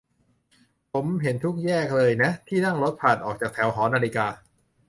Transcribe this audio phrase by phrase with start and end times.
[0.91, 4.27] ผมเห็นทุกแยกเลยนะ ที่นั่งรถผ่าน ออกจากแถวหอนาฬิกา